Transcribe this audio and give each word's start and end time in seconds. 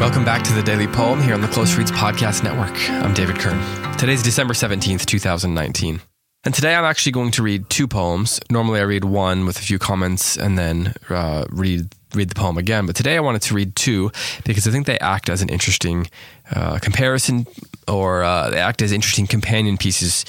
Welcome 0.00 0.24
back 0.24 0.44
to 0.44 0.52
the 0.52 0.62
Daily 0.64 0.86
Poem 0.86 1.20
here 1.20 1.34
on 1.34 1.40
the 1.40 1.48
Close 1.48 1.74
Reads 1.74 1.90
Podcast 1.90 2.44
Network. 2.44 2.70
I'm 2.88 3.12
David 3.14 3.40
Kern. 3.40 3.60
Today's 3.96 4.22
December 4.22 4.54
17th, 4.54 5.06
2019. 5.06 6.00
And 6.44 6.54
today 6.54 6.76
I'm 6.76 6.84
actually 6.84 7.10
going 7.10 7.32
to 7.32 7.42
read 7.42 7.68
two 7.68 7.88
poems. 7.88 8.38
Normally 8.48 8.78
I 8.78 8.84
read 8.84 9.04
one 9.04 9.44
with 9.44 9.58
a 9.58 9.60
few 9.60 9.80
comments 9.80 10.36
and 10.36 10.56
then 10.56 10.94
uh, 11.08 11.46
read 11.50 11.92
read 12.14 12.28
the 12.28 12.36
poem 12.36 12.58
again. 12.58 12.86
But 12.86 12.94
today 12.94 13.16
I 13.16 13.20
wanted 13.20 13.42
to 13.42 13.54
read 13.54 13.74
two 13.74 14.12
because 14.44 14.68
I 14.68 14.70
think 14.70 14.86
they 14.86 15.00
act 15.00 15.28
as 15.28 15.42
an 15.42 15.48
interesting 15.48 16.08
uh, 16.54 16.78
comparison 16.78 17.48
or 17.88 18.22
uh, 18.22 18.50
they 18.50 18.60
act 18.60 18.82
as 18.82 18.92
interesting 18.92 19.26
companion 19.26 19.76
pieces 19.78 20.24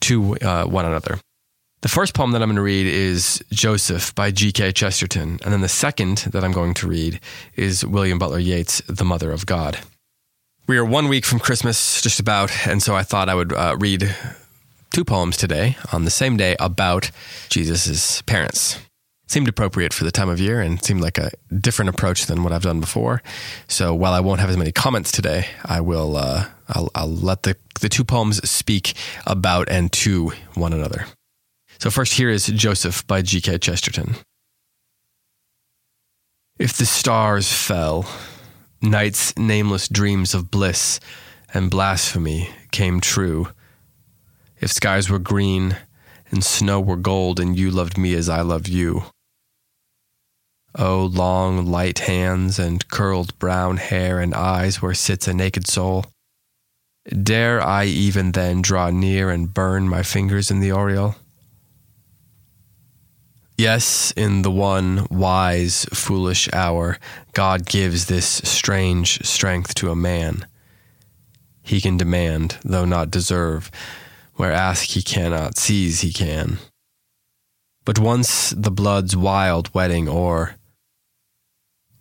to 0.00 0.34
uh, 0.38 0.64
one 0.64 0.86
another. 0.86 1.18
The 1.82 1.88
first 1.88 2.14
poem 2.14 2.30
that 2.30 2.40
I'm 2.40 2.48
going 2.48 2.54
to 2.54 2.62
read 2.62 2.86
is 2.86 3.42
Joseph 3.50 4.14
by 4.14 4.30
G.K. 4.30 4.70
Chesterton. 4.70 5.40
And 5.42 5.52
then 5.52 5.62
the 5.62 5.68
second 5.68 6.18
that 6.18 6.44
I'm 6.44 6.52
going 6.52 6.74
to 6.74 6.86
read 6.86 7.18
is 7.56 7.84
William 7.84 8.20
Butler 8.20 8.38
Yeats' 8.38 8.80
The 8.86 9.04
Mother 9.04 9.32
of 9.32 9.46
God. 9.46 9.80
We 10.68 10.78
are 10.78 10.84
one 10.84 11.08
week 11.08 11.24
from 11.24 11.40
Christmas, 11.40 12.00
just 12.00 12.20
about, 12.20 12.68
and 12.68 12.80
so 12.80 12.94
I 12.94 13.02
thought 13.02 13.28
I 13.28 13.34
would 13.34 13.52
uh, 13.52 13.76
read 13.80 14.14
two 14.92 15.04
poems 15.04 15.36
today 15.36 15.76
on 15.92 16.04
the 16.04 16.10
same 16.12 16.36
day 16.36 16.54
about 16.60 17.10
Jesus' 17.48 18.22
parents. 18.22 18.78
Seemed 19.26 19.48
appropriate 19.48 19.92
for 19.92 20.04
the 20.04 20.12
time 20.12 20.28
of 20.28 20.38
year 20.38 20.60
and 20.60 20.80
seemed 20.80 21.00
like 21.00 21.18
a 21.18 21.32
different 21.52 21.88
approach 21.88 22.26
than 22.26 22.44
what 22.44 22.52
I've 22.52 22.62
done 22.62 22.78
before. 22.78 23.24
So 23.66 23.92
while 23.92 24.12
I 24.12 24.20
won't 24.20 24.38
have 24.38 24.50
as 24.50 24.56
many 24.56 24.70
comments 24.70 25.10
today, 25.10 25.48
I 25.64 25.80
will 25.80 26.16
uh, 26.16 26.46
I'll, 26.68 26.90
I'll 26.94 27.12
let 27.12 27.42
the, 27.42 27.56
the 27.80 27.88
two 27.88 28.04
poems 28.04 28.48
speak 28.48 28.94
about 29.26 29.68
and 29.68 29.90
to 29.94 30.32
one 30.54 30.72
another. 30.72 31.06
So, 31.82 31.90
first, 31.90 32.12
here 32.14 32.30
is 32.30 32.46
Joseph 32.46 33.04
by 33.08 33.22
G.K. 33.22 33.58
Chesterton. 33.58 34.14
If 36.56 36.74
the 36.74 36.86
stars 36.86 37.52
fell, 37.52 38.08
night's 38.80 39.36
nameless 39.36 39.88
dreams 39.88 40.32
of 40.32 40.48
bliss 40.48 41.00
and 41.52 41.72
blasphemy 41.72 42.50
came 42.70 43.00
true. 43.00 43.48
If 44.60 44.70
skies 44.70 45.10
were 45.10 45.18
green 45.18 45.76
and 46.30 46.44
snow 46.44 46.80
were 46.80 46.96
gold 46.96 47.40
and 47.40 47.58
you 47.58 47.72
loved 47.72 47.98
me 47.98 48.14
as 48.14 48.28
I 48.28 48.42
loved 48.42 48.68
you. 48.68 49.02
Oh, 50.78 51.06
long, 51.12 51.66
light 51.66 51.98
hands 51.98 52.60
and 52.60 52.88
curled 52.90 53.36
brown 53.40 53.78
hair 53.78 54.20
and 54.20 54.34
eyes 54.34 54.80
where 54.80 54.94
sits 54.94 55.26
a 55.26 55.34
naked 55.34 55.66
soul. 55.66 56.06
Dare 57.08 57.60
I 57.60 57.86
even 57.86 58.30
then 58.30 58.62
draw 58.62 58.90
near 58.90 59.30
and 59.30 59.52
burn 59.52 59.88
my 59.88 60.04
fingers 60.04 60.48
in 60.48 60.60
the 60.60 60.70
aureole? 60.70 61.16
Yes, 63.58 64.12
in 64.16 64.42
the 64.42 64.50
one 64.50 65.06
wise, 65.10 65.84
foolish 65.92 66.48
hour, 66.52 66.98
God 67.32 67.66
gives 67.66 68.06
this 68.06 68.26
strange 68.26 69.24
strength 69.24 69.74
to 69.76 69.90
a 69.90 69.96
man. 69.96 70.46
He 71.62 71.80
can 71.80 71.96
demand, 71.96 72.58
though 72.64 72.84
not 72.84 73.10
deserve, 73.10 73.70
where 74.34 74.52
ask 74.52 74.90
he 74.90 75.02
cannot, 75.02 75.58
seize 75.58 76.00
he 76.00 76.12
can. 76.12 76.58
But 77.84 77.98
once 77.98 78.50
the 78.50 78.70
blood's 78.70 79.16
wild 79.16 79.72
wedding 79.74 80.08
o'er, 80.08 80.56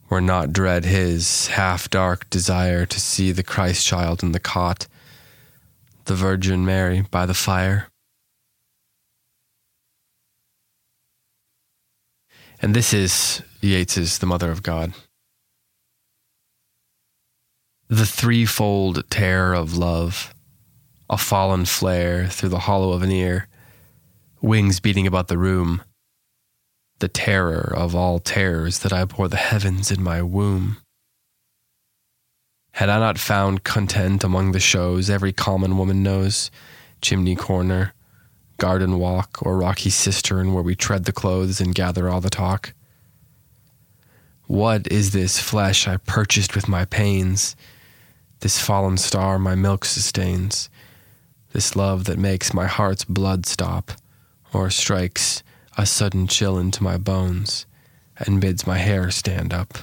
were 0.10 0.22
not 0.22 0.54
dread 0.54 0.86
his 0.86 1.48
half 1.48 1.90
dark 1.90 2.30
desire 2.30 2.86
to 2.86 3.00
see 3.00 3.32
the 3.32 3.44
Christ 3.44 3.86
child 3.86 4.24
in 4.24 4.32
the 4.32 4.40
cot, 4.40 4.88
the 6.06 6.16
Virgin 6.16 6.66
Mary 6.66 7.06
by 7.12 7.26
the 7.26 7.34
fire? 7.34 7.91
And 12.64 12.76
this 12.76 12.94
is 12.94 13.42
Yeats's 13.62 14.20
The 14.20 14.28
Mother 14.28 14.52
of 14.52 14.62
God. 14.62 14.94
The 17.90 18.06
threefold 18.06 19.10
tear 19.10 19.54
of 19.54 19.76
love, 19.76 20.36
a 21.10 21.18
fallen 21.18 21.66
flare 21.66 22.28
through 22.28 22.50
the 22.50 22.60
hollow 22.60 22.92
of 22.92 23.02
an 23.02 23.10
ear, 23.10 23.48
wings 24.44 24.80
beating 24.80 25.08
about 25.08 25.28
the 25.28 25.40
room, 25.40 25.82
the 27.00 27.08
terror 27.08 27.74
of 27.76 27.96
all 27.96 28.20
terrors 28.20 28.80
that 28.80 28.94
I 28.94 29.06
bore 29.06 29.28
the 29.28 29.38
heavens 29.38 29.90
in 29.90 30.04
my 30.04 30.22
womb. 30.22 30.78
Had 32.74 32.90
I 32.90 33.00
not 33.00 33.18
found 33.18 33.64
content 33.64 34.24
among 34.24 34.52
the 34.52 34.60
shows 34.60 35.10
every 35.10 35.34
common 35.34 35.80
woman 35.80 36.04
knows, 36.04 36.52
chimney 37.02 37.36
corner, 37.36 37.96
garden 38.62 39.00
walk 39.00 39.40
or 39.42 39.58
rocky 39.58 39.90
cistern 39.90 40.54
where 40.54 40.62
we 40.62 40.76
tread 40.76 41.06
the 41.06 41.12
clothes 41.12 41.60
and 41.60 41.74
gather 41.74 42.08
all 42.08 42.22
the 42.22 42.30
talk? 42.30 42.74
What 44.46 44.86
is 44.92 45.14
this 45.14 45.40
flesh 45.40 45.88
I 45.88 45.98
purchased 45.98 46.54
with 46.54 46.68
my 46.68 46.86
pains? 46.86 47.56
This 48.42 48.62
fallen 48.62 48.98
star 48.98 49.40
my 49.40 49.56
milk 49.56 49.84
sustains, 49.84 50.70
this 51.54 51.76
love 51.76 52.04
that 52.04 52.20
makes 52.20 52.54
my 52.54 52.68
heart's 52.68 53.04
blood 53.04 53.48
stop, 53.48 53.94
or 54.54 54.70
strikes 54.70 55.42
a 55.76 55.88
sudden 55.88 56.28
chill 56.28 56.60
into 56.60 56.84
my 56.84 56.98
bones 56.98 57.66
and 58.18 58.42
bids 58.42 58.68
my 58.68 58.78
hair 58.78 59.10
stand 59.10 59.56
up. 59.56 59.74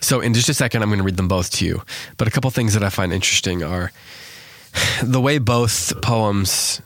So, 0.00 0.20
in 0.20 0.32
just 0.32 0.48
a 0.48 0.54
second, 0.54 0.82
I'm 0.82 0.90
going 0.90 0.98
to 0.98 1.04
read 1.04 1.16
them 1.16 1.26
both 1.26 1.50
to 1.52 1.64
you. 1.64 1.82
But 2.16 2.28
a 2.28 2.30
couple 2.30 2.50
things 2.52 2.74
that 2.74 2.84
I 2.84 2.90
find 2.90 3.12
interesting 3.12 3.64
are 3.64 3.90
the 5.02 5.20
way 5.20 5.38
both 5.38 6.00
poems 6.02 6.80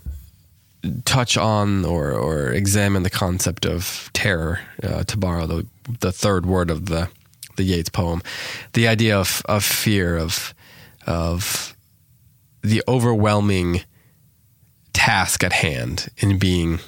touch 1.05 1.37
on 1.37 1.85
or, 1.85 2.13
or 2.13 2.53
examine 2.53 3.03
the 3.03 3.11
concept 3.11 3.67
of 3.67 4.11
terror, 4.13 4.61
uh, 4.83 5.05
to 5.05 5.17
borrow 5.17 5.47
the, 5.47 5.67
the 6.01 6.13
third 6.13 6.47
word 6.47 6.71
of 6.71 6.87
the, 6.87 7.09
the 7.57 7.65
Yeats 7.65 7.89
poem, 7.89 8.23
the 8.75 8.89
idea 8.89 9.19
of, 9.19 9.43
of 9.47 9.65
fear, 9.65 10.17
of, 10.17 10.55
of 11.07 11.77
the 12.63 12.83
overwhelming 12.87 13.81
task 14.93 15.43
at 15.45 15.53
hand 15.53 16.09
in 16.19 16.39
being 16.39 16.79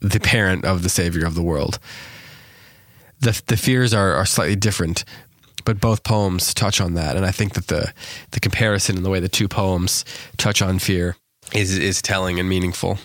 the 0.00 0.20
parent 0.20 0.64
of 0.64 0.82
the 0.82 0.88
savior 0.88 1.24
of 1.26 1.34
the 1.34 1.42
world. 1.42 1.78
The, 3.20 3.40
the 3.46 3.56
fears 3.56 3.94
are, 3.94 4.14
are 4.14 4.26
slightly 4.26 4.56
different, 4.56 5.04
but 5.64 5.80
both 5.80 6.02
poems 6.02 6.54
touch 6.54 6.80
on 6.80 6.94
that, 6.94 7.16
and 7.16 7.24
I 7.24 7.30
think 7.30 7.54
that 7.54 7.68
the 7.68 7.92
the 8.30 8.40
comparison 8.40 8.96
and 8.96 9.04
the 9.04 9.10
way 9.10 9.20
the 9.20 9.28
two 9.28 9.48
poems 9.48 10.04
touch 10.36 10.62
on 10.62 10.78
fear 10.78 11.16
is 11.54 11.76
is 11.78 12.02
telling 12.02 12.38
and 12.38 12.48
meaningful. 12.48 12.98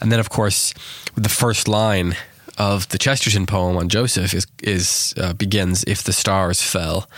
And 0.00 0.12
then, 0.12 0.20
of 0.20 0.28
course, 0.28 0.74
the 1.14 1.28
first 1.28 1.68
line 1.68 2.16
of 2.58 2.88
the 2.88 2.98
Chesterton 2.98 3.46
poem 3.46 3.76
on 3.76 3.88
Joseph 3.88 4.34
is 4.34 4.46
is 4.62 5.14
uh, 5.16 5.32
begins 5.32 5.84
if 5.86 6.02
the 6.02 6.12
stars 6.12 6.62
fell, 6.62 7.08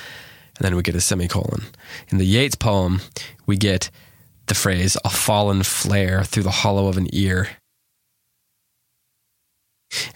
and 0.57 0.65
then 0.65 0.77
we 0.77 0.83
get 0.83 0.95
a 0.95 1.01
semicolon. 1.01 1.63
In 2.09 2.19
the 2.19 2.27
Yeats 2.27 2.57
poem, 2.57 3.01
we 3.47 3.57
get 3.57 3.91
the 4.47 4.55
phrase 4.55 4.97
a 5.05 5.11
fallen 5.11 5.63
flare 5.63 6.25
through 6.25 6.43
the 6.43 6.51
hollow 6.51 6.89
of 6.89 6.97
an 6.97 7.09
ear. 7.13 7.49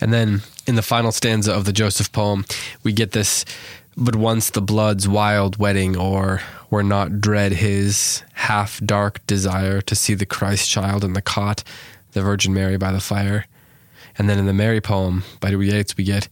And 0.00 0.12
then 0.12 0.42
in 0.66 0.74
the 0.74 0.82
final 0.82 1.12
stanza 1.12 1.52
of 1.52 1.64
the 1.64 1.72
Joseph 1.72 2.12
poem, 2.12 2.44
we 2.82 2.92
get 2.92 3.12
this 3.12 3.44
but 3.96 4.16
once 4.16 4.50
the 4.50 4.62
blood's 4.62 5.08
wild 5.08 5.58
wedding 5.58 5.96
o'er, 5.96 6.40
were 6.70 6.82
not 6.82 7.20
dread 7.20 7.52
his 7.52 8.22
half 8.32 8.80
dark 8.80 9.24
desire 9.26 9.82
to 9.82 9.94
see 9.94 10.14
the 10.14 10.24
Christ 10.24 10.70
child 10.70 11.04
in 11.04 11.12
the 11.12 11.20
cot, 11.20 11.62
the 12.12 12.22
Virgin 12.22 12.54
Mary 12.54 12.78
by 12.78 12.92
the 12.92 13.00
fire. 13.00 13.46
And 14.16 14.28
then 14.28 14.38
in 14.38 14.46
the 14.46 14.54
Mary 14.54 14.80
poem 14.80 15.24
by 15.40 15.50
Yeats, 15.50 15.96
we 15.96 16.04
get, 16.04 16.28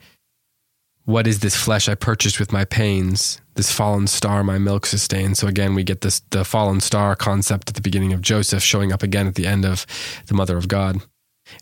What 1.04 1.26
is 1.26 1.40
this 1.40 1.56
flesh 1.56 1.88
I 1.88 1.94
purchased 1.94 2.40
with 2.40 2.52
my 2.52 2.64
pains? 2.64 3.40
This 3.54 3.72
fallen 3.72 4.06
star 4.06 4.42
my 4.42 4.58
milk 4.58 4.86
sustains. 4.86 5.38
So 5.38 5.46
again, 5.46 5.74
we 5.74 5.84
get 5.84 6.00
this 6.00 6.20
the 6.30 6.44
fallen 6.44 6.80
star 6.80 7.14
concept 7.14 7.68
at 7.68 7.74
the 7.74 7.82
beginning 7.82 8.14
of 8.14 8.22
Joseph 8.22 8.62
showing 8.62 8.92
up 8.92 9.02
again 9.02 9.26
at 9.26 9.34
the 9.34 9.46
end 9.46 9.66
of 9.66 9.86
the 10.26 10.34
Mother 10.34 10.56
of 10.56 10.68
God. 10.68 10.96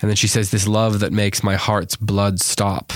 And 0.00 0.08
then 0.08 0.16
she 0.16 0.28
says, 0.28 0.50
This 0.50 0.68
love 0.68 1.00
that 1.00 1.12
makes 1.12 1.42
my 1.42 1.56
heart's 1.56 1.96
blood 1.96 2.40
stop. 2.40 2.92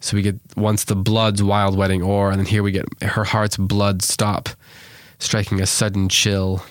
So 0.00 0.16
we 0.16 0.22
get 0.22 0.40
once 0.56 0.84
the 0.84 0.96
blood's 0.96 1.42
wild 1.42 1.76
wedding 1.76 2.02
o'er, 2.02 2.30
and 2.30 2.38
then 2.38 2.46
here 2.46 2.62
we 2.62 2.72
get 2.72 2.86
her 3.02 3.24
heart's 3.24 3.56
blood 3.56 4.02
stop, 4.02 4.48
striking 5.18 5.60
a 5.60 5.66
sudden 5.66 6.08
chill. 6.08 6.62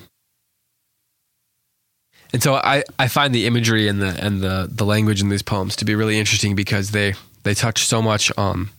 And 2.34 2.44
so 2.44 2.56
I, 2.56 2.84
I 2.98 3.08
find 3.08 3.34
the 3.34 3.46
imagery 3.46 3.88
and 3.88 4.02
the 4.02 4.24
and 4.24 4.42
the, 4.42 4.68
the 4.70 4.86
language 4.86 5.22
in 5.22 5.30
these 5.30 5.42
poems 5.42 5.76
to 5.78 5.86
be 5.86 5.96
really 5.96 6.20
interesting 6.20 6.56
because 6.56 6.92
they 6.92 7.14
they 7.44 7.54
touch 7.54 7.86
so 7.86 8.02
much 8.02 8.32
on 8.38 8.70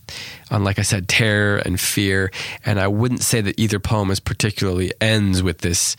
on 0.50 0.64
like 0.64 0.79
I 0.79 0.82
said 0.82 1.08
terror 1.08 1.58
and 1.58 1.81
fear 1.81 2.31
and 2.64 2.79
I 2.79 2.88
wouldn't 2.88 3.23
say 3.23 3.41
that 3.41 3.58
either 3.58 3.81
poem 3.81 4.11
is 4.11 4.20
particularly 4.20 4.93
ends 5.00 5.43
with 5.43 5.58
this 5.58 5.96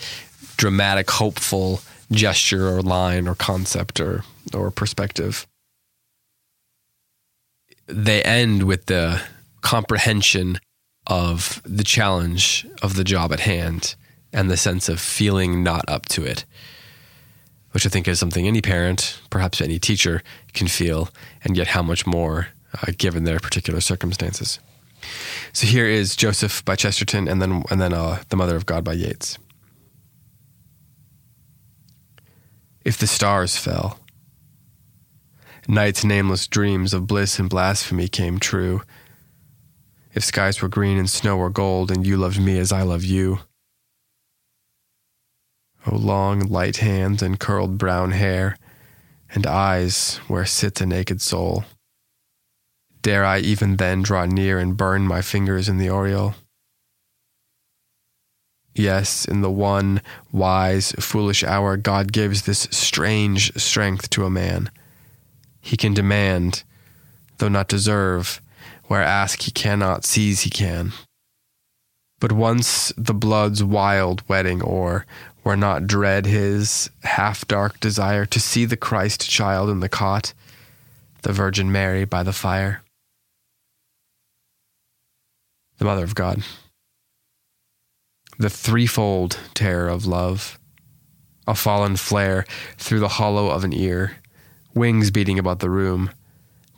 dramatic 0.57 1.09
hopeful 1.09 1.81
gesture 2.11 2.69
or 2.69 2.81
line 2.81 3.27
or 3.27 3.35
concept 3.35 3.99
or 3.99 4.23
or 4.53 4.71
perspective 4.71 5.47
they 7.87 8.21
end 8.23 8.63
with 8.63 8.85
the 8.85 9.21
comprehension 9.61 10.59
of 11.07 11.61
the 11.65 11.83
challenge 11.83 12.65
of 12.81 12.95
the 12.95 13.03
job 13.03 13.31
at 13.33 13.41
hand 13.41 13.95
and 14.33 14.49
the 14.49 14.57
sense 14.57 14.87
of 14.87 14.99
feeling 14.99 15.63
not 15.63 15.83
up 15.87 16.05
to 16.07 16.23
it. 16.23 16.45
which 17.71 17.85
I 17.85 17.89
think 17.89 18.07
is 18.07 18.19
something 18.19 18.47
any 18.47 18.61
parent, 18.61 19.19
perhaps 19.29 19.61
any 19.61 19.79
teacher, 19.79 20.21
can 20.53 20.67
feel, 20.67 21.09
and 21.43 21.55
yet 21.57 21.67
how 21.67 21.81
much 21.81 22.05
more 22.05 22.47
uh, 22.73 22.91
given 22.97 23.23
their 23.23 23.39
particular 23.39 23.81
circumstances. 23.81 24.59
So 25.53 25.67
here 25.67 25.87
is 25.87 26.15
Joseph 26.15 26.63
by 26.63 26.75
Chesterton, 26.75 27.27
and 27.27 27.41
then 27.41 27.63
and 27.71 27.81
then 27.81 27.93
uh, 27.93 28.21
the 28.29 28.35
Mother 28.35 28.55
of 28.55 28.65
God 28.65 28.83
by 28.83 28.93
Yeats. 28.93 29.37
If 32.85 32.97
the 32.97 33.07
stars 33.07 33.57
fell, 33.57 33.99
night's 35.67 36.03
nameless 36.03 36.47
dreams 36.47 36.93
of 36.93 37.07
bliss 37.07 37.39
and 37.39 37.49
blasphemy 37.49 38.07
came 38.07 38.39
true. 38.39 38.81
If 40.13 40.23
skies 40.23 40.61
were 40.61 40.67
green 40.67 40.97
and 40.97 41.09
snow 41.09 41.37
were 41.37 41.49
gold, 41.49 41.91
and 41.91 42.05
you 42.05 42.17
loved 42.17 42.41
me 42.41 42.59
as 42.59 42.71
I 42.71 42.81
love 42.81 43.03
you. 43.03 43.39
O 45.87 45.95
long, 45.95 46.41
light 46.41 46.77
hands 46.77 47.21
and 47.21 47.39
curled 47.39 47.77
brown 47.77 48.11
hair, 48.11 48.57
and 49.33 49.47
eyes 49.47 50.17
where 50.27 50.45
sits 50.45 50.81
a 50.81 50.85
naked 50.85 51.21
soul. 51.21 51.63
Dare 53.01 53.25
I 53.25 53.39
even 53.39 53.77
then 53.77 54.03
draw 54.03 54.25
near 54.25 54.59
and 54.59 54.77
burn 54.77 55.07
my 55.07 55.21
fingers 55.21 55.67
in 55.67 55.77
the 55.77 55.89
aureole? 55.89 56.35
Yes, 58.75 59.25
in 59.25 59.41
the 59.41 59.51
one 59.51 60.01
wise, 60.31 60.91
foolish 60.93 61.43
hour, 61.43 61.77
God 61.77 62.11
gives 62.11 62.43
this 62.43 62.67
strange 62.71 63.53
strength 63.59 64.09
to 64.11 64.25
a 64.25 64.29
man. 64.29 64.69
He 65.61 65.77
can 65.77 65.93
demand, 65.93 66.63
though 67.37 67.47
not 67.47 67.67
deserve, 67.67 68.41
where 68.85 69.01
ask 69.01 69.43
he 69.43 69.51
cannot, 69.51 70.05
seize 70.05 70.41
he 70.41 70.49
can. 70.49 70.91
But 72.19 72.31
once 72.31 72.91
the 72.97 73.13
blood's 73.13 73.63
wild 73.63 74.27
wedding 74.27 74.61
o'er, 74.63 75.05
where 75.43 75.55
not 75.55 75.87
dread 75.87 76.25
his 76.25 76.89
half 77.03 77.47
dark 77.47 77.79
desire 77.79 78.25
to 78.25 78.39
see 78.39 78.65
the 78.65 78.77
Christ 78.77 79.29
child 79.29 79.69
in 79.69 79.79
the 79.79 79.89
cot, 79.89 80.33
the 81.23 81.33
Virgin 81.33 81.71
Mary 81.71 82.05
by 82.05 82.23
the 82.23 82.33
fire 82.33 82.83
the 85.81 85.85
Mother 85.85 86.03
of 86.03 86.13
God. 86.13 86.43
The 88.37 88.51
threefold 88.51 89.39
terror 89.55 89.89
of 89.89 90.05
love, 90.05 90.59
a 91.47 91.55
fallen 91.55 91.95
flare 91.95 92.45
through 92.77 92.99
the 92.99 93.17
hollow 93.17 93.49
of 93.49 93.63
an 93.63 93.73
ear, 93.73 94.17
wings 94.73 95.11
beating 95.11 95.39
about 95.39 95.59
the 95.59 95.69
room, 95.69 96.11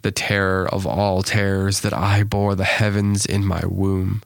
the 0.01 0.11
terror 0.11 0.67
of 0.67 0.85
all 0.85 1.23
terrors 1.23 1.81
that 1.81 1.93
I 1.93 2.23
bore 2.23 2.55
the 2.55 2.63
heavens 2.63 3.25
in 3.25 3.45
my 3.45 3.65
womb. 3.65 4.21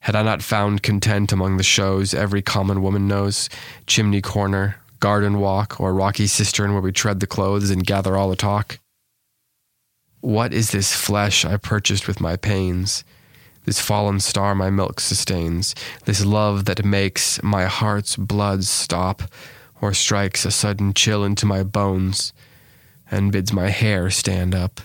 Had 0.00 0.14
I 0.16 0.22
not 0.22 0.42
found 0.42 0.82
content 0.82 1.32
among 1.32 1.56
the 1.56 1.62
shows 1.62 2.14
every 2.14 2.40
common 2.40 2.82
woman 2.82 3.08
knows, 3.08 3.48
chimney 3.86 4.20
corner, 4.20 4.76
garden 5.00 5.38
walk, 5.38 5.80
or 5.80 5.92
rocky 5.92 6.26
cistern 6.26 6.72
where 6.72 6.82
we 6.82 6.92
tread 6.92 7.20
the 7.20 7.26
clothes 7.26 7.70
and 7.70 7.86
gather 7.86 8.16
all 8.16 8.30
the 8.30 8.36
talk? 8.36 8.78
What 10.20 10.52
is 10.52 10.70
this 10.70 10.94
flesh 10.94 11.44
I 11.44 11.56
purchased 11.56 12.08
with 12.08 12.20
my 12.20 12.36
pains? 12.36 13.04
This 13.64 13.80
fallen 13.80 14.20
star 14.20 14.54
my 14.54 14.70
milk 14.70 14.98
sustains, 14.98 15.74
this 16.06 16.24
love 16.24 16.64
that 16.64 16.84
makes 16.84 17.42
my 17.42 17.66
heart's 17.66 18.16
blood 18.16 18.64
stop, 18.64 19.22
or 19.80 19.94
strikes 19.94 20.44
a 20.44 20.50
sudden 20.50 20.94
chill 20.94 21.24
into 21.24 21.46
my 21.46 21.62
bones, 21.62 22.32
and 23.10 23.32
bids 23.32 23.52
my 23.52 23.68
hair 23.68 24.10
stand 24.10 24.54
up. 24.54 24.80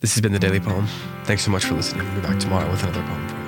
This 0.00 0.14
has 0.14 0.20
been 0.20 0.32
the 0.32 0.38
Daily 0.38 0.60
Poem. 0.60 0.86
Thanks 1.24 1.42
so 1.42 1.50
much 1.50 1.64
for 1.64 1.74
listening. 1.74 2.06
We'll 2.06 2.22
be 2.22 2.28
back 2.28 2.38
tomorrow 2.38 2.70
with 2.70 2.82
another 2.82 3.02
poem. 3.02 3.45